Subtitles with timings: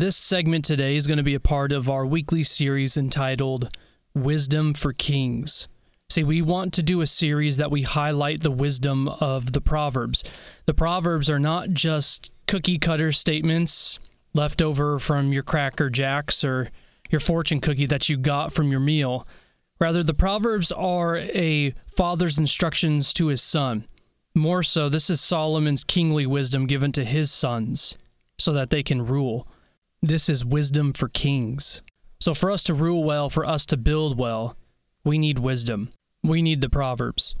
[0.00, 3.68] This segment today is going to be a part of our weekly series entitled
[4.14, 5.68] Wisdom for Kings.
[6.08, 10.24] See, we want to do a series that we highlight the wisdom of the Proverbs.
[10.64, 13.98] The Proverbs are not just cookie cutter statements
[14.32, 16.70] left over from your Cracker Jacks or
[17.10, 19.28] your fortune cookie that you got from your meal.
[19.78, 23.84] Rather, the Proverbs are a father's instructions to his son.
[24.34, 27.98] More so, this is Solomon's kingly wisdom given to his sons
[28.38, 29.46] so that they can rule.
[30.02, 31.82] This is wisdom for kings.
[32.20, 34.56] So, for us to rule well, for us to build well,
[35.04, 35.90] we need wisdom.
[36.22, 37.34] We need the Proverbs.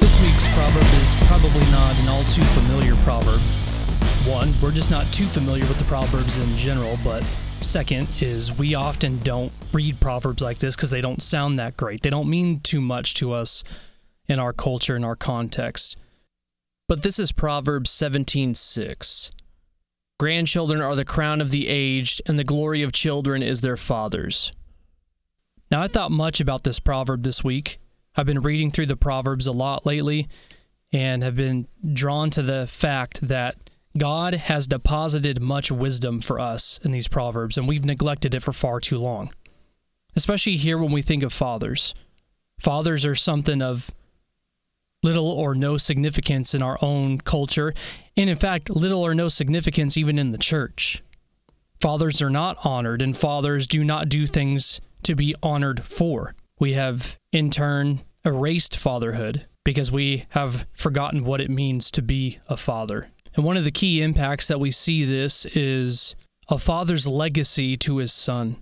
[0.00, 3.40] This week's proverb is probably not an all too familiar proverb.
[4.26, 7.22] One, we're just not too familiar with the Proverbs in general, but
[7.62, 12.02] second is we often don't read Proverbs like this because they don't sound that great.
[12.02, 13.64] They don't mean too much to us
[14.28, 15.96] in our culture and our context.
[16.88, 19.30] But this is Proverbs 17:6.
[20.18, 24.52] Grandchildren are the crown of the aged, and the glory of children is their fathers.
[25.70, 27.78] Now, I thought much about this proverb this week.
[28.16, 30.28] I've been reading through the Proverbs a lot lately
[30.92, 36.78] and have been drawn to the fact that God has deposited much wisdom for us
[36.84, 39.32] in these Proverbs, and we've neglected it for far too long.
[40.14, 41.94] Especially here when we think of fathers.
[42.58, 43.90] Fathers are something of
[45.02, 47.72] little or no significance in our own culture,
[48.16, 51.02] and in fact, little or no significance even in the church.
[51.80, 56.34] Fathers are not honored, and fathers do not do things to be honored for.
[56.58, 62.38] We have, in turn, erased fatherhood because we have forgotten what it means to be
[62.48, 63.08] a father.
[63.36, 66.16] And one of the key impacts that we see this is
[66.48, 68.56] a father's legacy to his son.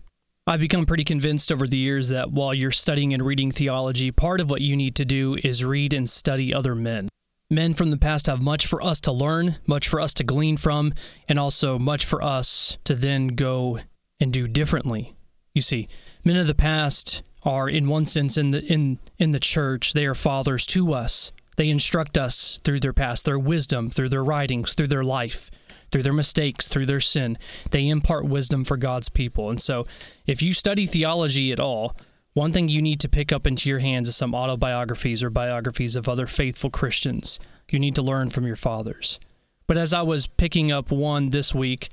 [0.47, 4.41] I've become pretty convinced over the years that while you're studying and reading theology, part
[4.41, 7.08] of what you need to do is read and study other men.
[7.50, 10.56] Men from the past have much for us to learn, much for us to glean
[10.59, 10.92] from,
[11.28, 13.81] and also much for us to then go
[14.21, 15.15] and do differently.
[15.54, 15.88] You see,
[16.25, 20.06] men of the past are in one sense in the in in the church, they
[20.06, 21.32] are fathers to us.
[21.58, 25.50] They instruct us through their past, their wisdom, through their writings, through their life
[25.91, 27.38] through their mistakes, through their sin.
[27.70, 29.48] They impart wisdom for God's people.
[29.50, 29.86] And so,
[30.26, 31.97] if you study theology at all,
[32.34, 35.97] one thing you need to pick up into your hands is some autobiographies or biographies
[35.97, 37.41] of other faithful Christians.
[37.70, 39.18] You need to learn from your fathers.
[39.66, 41.88] But as I was picking up one this week,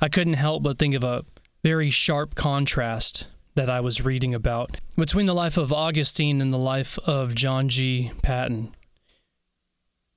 [0.00, 1.24] I couldn't help but think of a
[1.62, 6.58] very sharp contrast that I was reading about between the life of Augustine and the
[6.58, 8.10] life of John G.
[8.22, 8.74] Paton.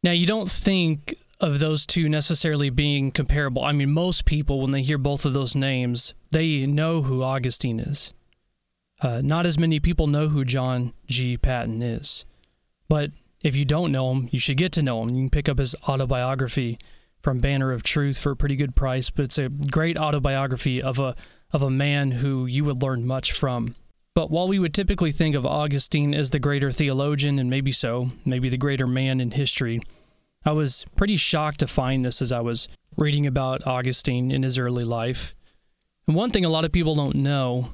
[0.07, 3.61] Now, you don't think of those two necessarily being comparable.
[3.61, 7.81] I mean, most people, when they hear both of those names, they know who Augustine
[7.81, 8.13] is.
[9.01, 11.35] Uh, not as many people know who John G.
[11.35, 12.23] Paton is.
[12.87, 13.11] But
[13.43, 15.09] if you don't know him, you should get to know him.
[15.09, 16.79] You can pick up his autobiography
[17.21, 20.99] from Banner of Truth for a pretty good price, but it's a great autobiography of
[20.99, 21.17] a
[21.51, 23.75] of a man who you would learn much from.
[24.13, 28.11] But while we would typically think of Augustine as the greater theologian, and maybe so,
[28.23, 29.81] maybe the greater man in history,
[30.47, 34.57] I was pretty shocked to find this as I was reading about Augustine in his
[34.57, 35.35] early life.
[36.07, 37.71] And one thing a lot of people don't know,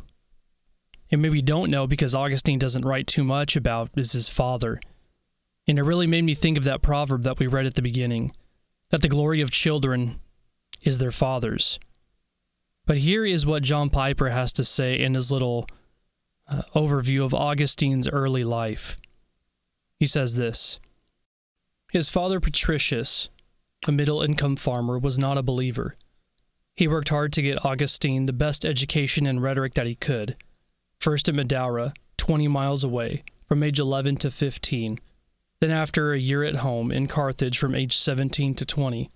[1.12, 4.82] and maybe don't know because Augustine doesn't write too much about, is his father.
[5.68, 8.32] And it really made me think of that proverb that we read at the beginning
[8.90, 10.20] that the glory of children
[10.82, 11.80] is their fathers.
[12.88, 15.68] But here is what John Piper has to say in his little
[16.48, 19.00] uh, overview of Augustine's early life.
[20.00, 20.80] He says this
[21.94, 23.30] His father, Patricius,
[23.88, 25.96] a middle income farmer, was not a believer.
[26.76, 30.36] He worked hard to get Augustine the best education in rhetoric that he could,
[31.00, 34.98] first at Madaura, 20 miles away, from age 11 to 15,
[35.60, 39.12] then after a year at home in Carthage from age 17 to 20.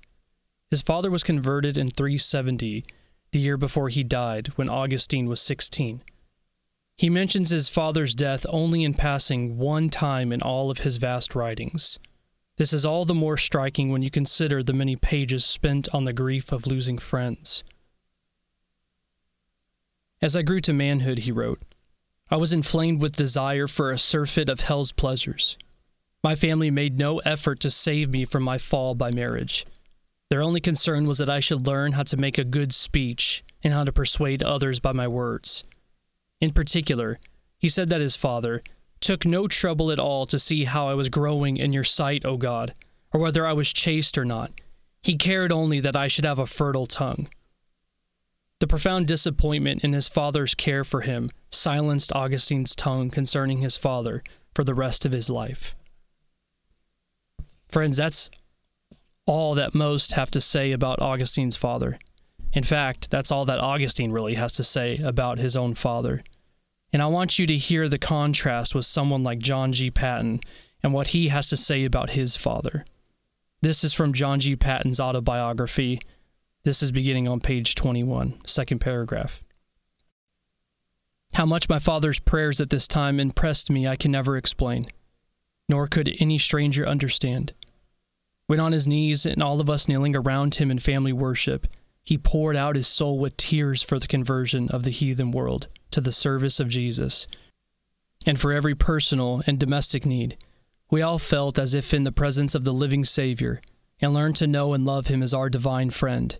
[0.69, 2.85] His father was converted in 370
[3.31, 6.03] the year before he died, when Augustine was 16.
[6.95, 11.33] He mentions his father's death only in passing one time in all of his vast
[11.33, 11.97] writings.
[12.57, 16.13] This is all the more striking when you consider the many pages spent on the
[16.13, 17.63] grief of losing friends.
[20.21, 21.61] As I grew to manhood, he wrote,
[22.31, 25.55] I was inflamed with desire for a surfeit of hell's pleasures.
[26.23, 29.65] My family made no effort to save me from my fall by marriage.
[30.29, 33.71] Their only concern was that I should learn how to make a good speech and
[33.71, 35.63] how to persuade others by my words.
[36.41, 37.19] In particular,
[37.59, 38.63] he said that his father
[39.07, 42.35] took no trouble at all to see how I was growing in your sight, O
[42.35, 42.73] God,
[43.13, 44.51] or whether I was chaste or not.
[45.01, 47.29] He cared only that I should have a fertile tongue.
[48.59, 54.23] The profound disappointment in his father's care for him silenced Augustine's tongue concerning his father
[54.53, 55.73] for the rest of his life.
[57.69, 58.29] Friends, that's
[59.25, 61.97] all that most have to say about Augustine's father.
[62.51, 66.25] In fact, that's all that Augustine really has to say about his own father.
[66.93, 69.91] And I want you to hear the contrast with someone like John G.
[69.91, 70.39] Paton
[70.81, 72.85] and what he has to say about his father.
[73.61, 74.55] This is from John G.
[74.55, 75.99] Paton's autobiography.
[76.63, 79.43] This is beginning on page 21, second paragraph.
[81.33, 84.85] How much my father's prayers at this time impressed me, I can never explain,
[85.67, 87.53] nor could any stranger understand.
[88.47, 91.67] When on his knees and all of us kneeling around him in family worship,
[92.01, 95.67] he poured out his soul with tears for the conversion of the heathen world
[95.97, 97.25] to the service of Jesus.
[98.27, 100.37] And for every personal and domestic need,
[100.91, 103.61] we all felt as if in the presence of the living Savior
[103.99, 106.37] and learned to know and love him as our divine friend.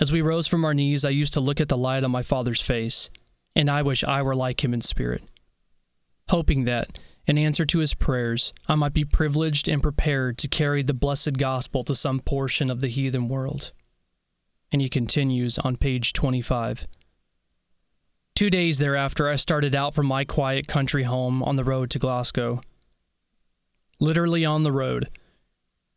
[0.00, 2.22] As we rose from our knees, I used to look at the light on my
[2.22, 3.08] father's face,
[3.54, 5.22] and I wish I were like him in spirit,
[6.30, 10.82] hoping that, in answer to his prayers, I might be privileged and prepared to carry
[10.82, 13.70] the blessed gospel to some portion of the heathen world.
[14.72, 16.88] And he continues on page 25.
[18.42, 22.00] Two days thereafter, I started out from my quiet country home on the road to
[22.00, 22.60] Glasgow.
[24.00, 25.08] Literally on the road.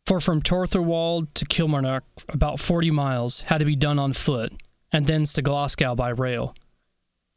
[0.06, 4.52] For from Torthorwald to Kilmarnock, about 40 miles, had to be done on foot,
[4.92, 6.54] and thence to Glasgow by rail.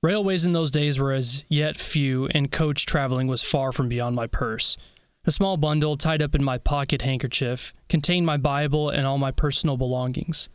[0.03, 4.15] Railways in those days were as yet few, and coach traveling was far from beyond
[4.15, 4.77] my purse.
[5.25, 9.31] A small bundle tied up in my pocket handkerchief contained my Bible and all my
[9.31, 10.49] personal belongings.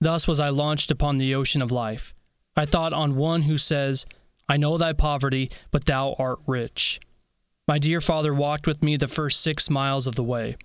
[0.00, 2.14] Thus was I launched upon the ocean of life.
[2.56, 4.06] I thought on one who says,
[4.48, 7.00] I know thy poverty, but thou art rich.
[7.66, 10.56] My dear father walked with me the first six miles of the way.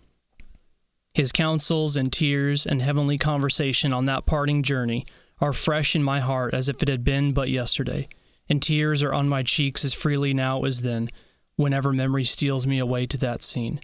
[1.13, 5.05] His counsels and tears and heavenly conversation on that parting journey
[5.41, 8.07] are fresh in my heart as if it had been but yesterday,
[8.49, 11.09] and tears are on my cheeks as freely now as then,
[11.55, 13.79] whenever memory steals me away to that scene.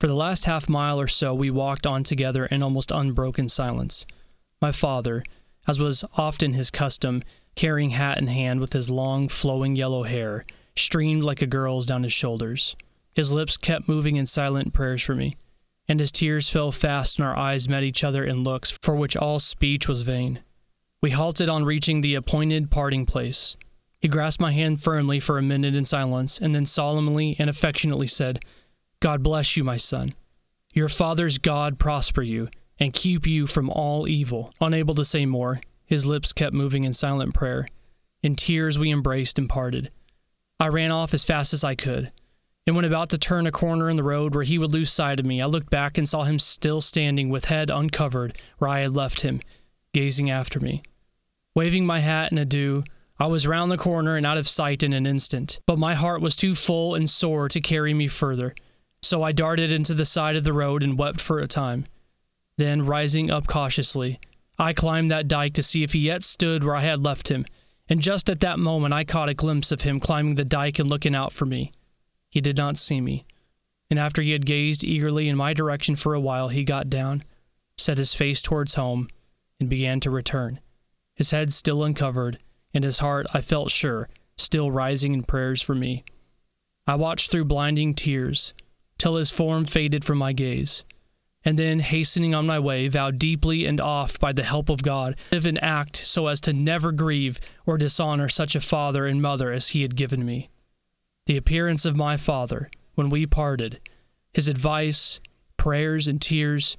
[0.00, 4.04] For the last half mile or so, we walked on together in almost unbroken silence.
[4.60, 5.22] My father,
[5.66, 7.22] as was often his custom,
[7.54, 10.44] carrying hat in hand with his long, flowing yellow hair,
[10.76, 12.76] streamed like a girl's down his shoulders.
[13.14, 15.36] His lips kept moving in silent prayers for me,
[15.86, 19.16] and his tears fell fast, and our eyes met each other in looks for which
[19.16, 20.40] all speech was vain.
[21.02, 23.56] We halted on reaching the appointed parting place.
[23.98, 28.06] He grasped my hand firmly for a minute in silence, and then solemnly and affectionately
[28.06, 28.40] said,
[29.00, 30.14] God bless you, my son.
[30.72, 32.48] Your father's God prosper you,
[32.78, 34.52] and keep you from all evil.
[34.60, 37.66] Unable to say more, his lips kept moving in silent prayer.
[38.22, 39.90] In tears, we embraced and parted.
[40.58, 42.12] I ran off as fast as I could,
[42.66, 45.18] and when about to turn a corner in the road where he would lose sight
[45.18, 48.80] of me, I looked back and saw him still standing with head uncovered where I
[48.80, 49.40] had left him,
[49.92, 50.82] gazing after me.
[51.54, 52.84] Waving my hat in adieu,
[53.18, 56.20] I was round the corner and out of sight in an instant, but my heart
[56.20, 58.54] was too full and sore to carry me further,
[59.02, 61.86] so I darted into the side of the road and wept for a time.
[62.58, 64.20] Then, rising up cautiously,
[64.58, 67.46] I climbed that dike to see if he yet stood where I had left him,
[67.88, 70.88] and just at that moment I caught a glimpse of him climbing the dike and
[70.88, 71.72] looking out for me.
[72.30, 73.24] He did not see me,
[73.90, 77.24] and after he had gazed eagerly in my direction for a while, he got down,
[77.76, 79.08] set his face towards home,
[79.58, 80.60] and began to return
[81.14, 82.38] his head still uncovered,
[82.74, 86.04] and his heart, I felt sure, still rising in prayers for me.
[86.86, 88.54] I watched through blinding tears
[88.98, 90.84] till his form faded from my gaze,
[91.44, 95.16] and then, hastening on my way, vowed deeply and oft by the help of God,
[95.32, 99.50] live and act so as to never grieve or dishonor such a father and mother
[99.50, 100.50] as he had given me.
[101.26, 103.80] The appearance of my father, when we parted,
[104.32, 105.20] his advice,
[105.56, 106.76] prayers, and tears,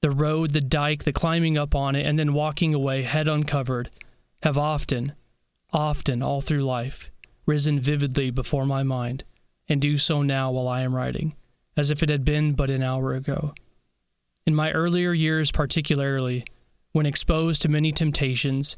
[0.00, 3.90] the road, the dike, the climbing up on it, and then walking away head uncovered,
[4.42, 5.14] have often,
[5.72, 7.10] often all through life,
[7.46, 9.24] risen vividly before my mind,
[9.68, 11.34] and do so now while I am writing,
[11.76, 13.54] as if it had been but an hour ago.
[14.46, 16.44] In my earlier years, particularly,
[16.92, 18.76] when exposed to many temptations,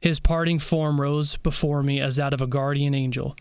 [0.00, 3.36] his parting form rose before me as that of a guardian angel.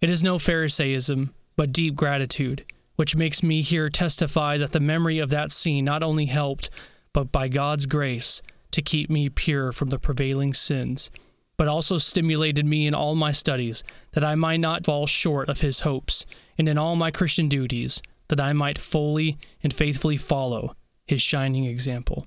[0.00, 2.64] It is no Pharisaism, but deep gratitude
[2.96, 6.70] which makes me here testify that the memory of that scene not only helped,
[7.12, 11.10] but by God's grace, to keep me pure from the prevailing sins,
[11.56, 15.60] but also stimulated me in all my studies, that I might not fall short of
[15.60, 16.26] his hopes,
[16.58, 20.74] and in all my Christian duties, that I might fully and faithfully follow
[21.06, 22.26] his shining example.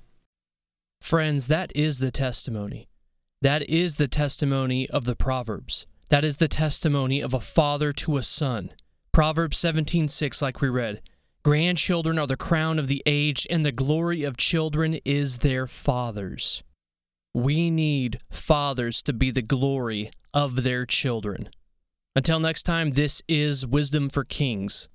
[1.00, 2.88] Friends, that is the testimony.
[3.42, 5.86] That is the testimony of the Proverbs.
[6.10, 8.72] That is the testimony of a father to a son.
[9.12, 11.00] Proverbs 17:6 like we read,
[11.42, 16.62] grandchildren are the crown of the aged and the glory of children is their fathers.
[17.32, 21.48] We need fathers to be the glory of their children.
[22.16, 24.88] Until next time, this is Wisdom for Kings.